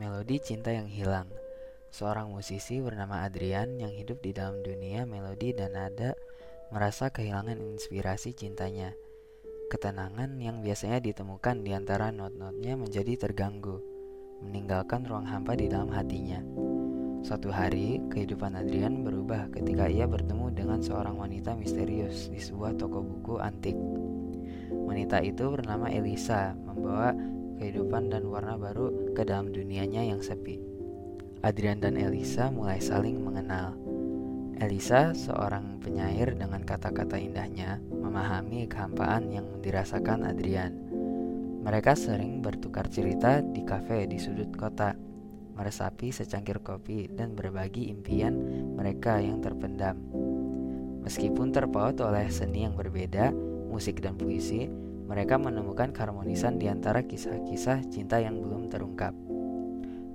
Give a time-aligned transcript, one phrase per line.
[0.00, 1.28] Melodi Cinta yang Hilang
[1.92, 6.16] Seorang musisi bernama Adrian yang hidup di dalam dunia melodi dan nada
[6.72, 8.96] merasa kehilangan inspirasi cintanya.
[9.68, 13.84] Ketenangan yang biasanya ditemukan di antara not-notnya menjadi terganggu,
[14.40, 16.40] meninggalkan ruang hampa di dalam hatinya.
[17.20, 23.04] Suatu hari, kehidupan Adrian berubah ketika ia bertemu dengan seorang wanita misterius di sebuah toko
[23.04, 23.76] buku antik.
[24.72, 27.12] Wanita itu bernama Elisa, membawa
[27.62, 30.58] kehidupan dan warna baru ke dalam dunianya yang sepi.
[31.46, 33.78] Adrian dan Elisa mulai saling mengenal.
[34.58, 40.74] Elisa, seorang penyair dengan kata-kata indahnya, memahami kehampaan yang dirasakan Adrian.
[41.62, 44.98] Mereka sering bertukar cerita di kafe di sudut kota,
[45.54, 48.34] meresapi secangkir kopi dan berbagi impian
[48.74, 49.98] mereka yang terpendam.
[51.02, 53.34] Meskipun terpaut oleh seni yang berbeda,
[53.70, 54.70] musik dan puisi,
[55.06, 59.12] mereka menemukan keharmonisan di antara kisah-kisah cinta yang belum terungkap.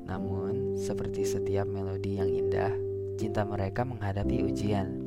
[0.08, 2.72] Namun, seperti setiap melodi yang indah,
[3.20, 5.04] cinta mereka menghadapi ujian.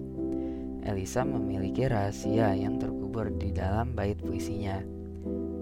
[0.84, 4.80] Elisa memiliki rahasia yang terkubur di dalam bait puisinya,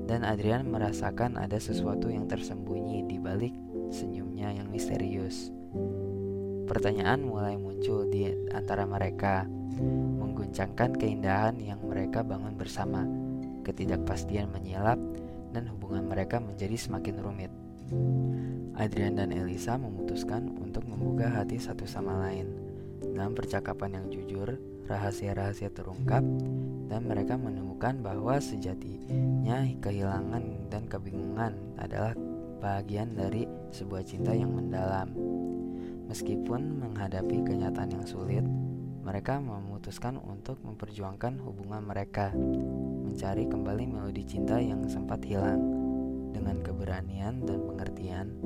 [0.06, 3.54] dan Adrian merasakan ada sesuatu yang tersembunyi di balik
[3.90, 5.50] senyumnya yang misterius.
[6.68, 9.48] Pertanyaan mulai muncul di antara mereka,
[10.18, 13.06] mengguncangkan keindahan yang mereka bangun bersama
[13.68, 14.96] ketidakpastian menyelap,
[15.52, 17.52] dan hubungan mereka menjadi semakin rumit.
[18.78, 22.48] Adrian dan Elisa memutuskan untuk membuka hati satu sama lain.
[23.12, 24.56] Dalam percakapan yang jujur,
[24.88, 26.24] rahasia-rahasia terungkap,
[26.88, 32.16] dan mereka menemukan bahwa sejatinya kehilangan dan kebingungan adalah
[32.58, 35.12] bagian dari sebuah cinta yang mendalam.
[36.08, 38.44] Meskipun menghadapi kenyataan yang sulit,
[39.04, 42.32] mereka memutuskan untuk memperjuangkan hubungan mereka,
[43.08, 45.64] mencari kembali melodi cinta yang sempat hilang.
[46.36, 48.36] Dengan keberanian dan pengertian,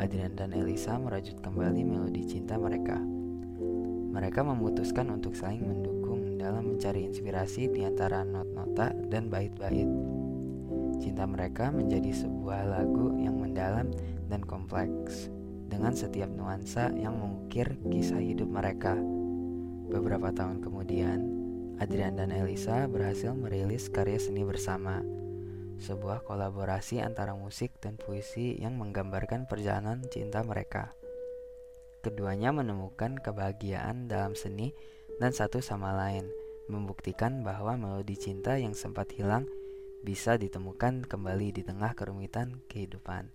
[0.00, 2.96] Adrian dan Elisa merajut kembali melodi cinta mereka.
[4.16, 9.84] Mereka memutuskan untuk saling mendukung dalam mencari inspirasi di antara not-nota dan bait-bait.
[10.96, 13.92] Cinta mereka menjadi sebuah lagu yang mendalam
[14.32, 15.28] dan kompleks,
[15.68, 18.96] dengan setiap nuansa yang mengukir kisah hidup mereka.
[19.92, 21.35] Beberapa tahun kemudian,
[21.76, 25.04] Adrian dan Elisa berhasil merilis karya seni bersama,
[25.76, 30.96] sebuah kolaborasi antara musik dan puisi yang menggambarkan perjalanan cinta mereka.
[32.00, 34.72] Keduanya menemukan kebahagiaan dalam seni
[35.20, 36.24] dan satu sama lain,
[36.72, 39.44] membuktikan bahwa melodi cinta yang sempat hilang
[40.00, 43.28] bisa ditemukan kembali di tengah kerumitan kehidupan.